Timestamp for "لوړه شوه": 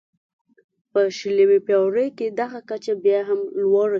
3.61-3.89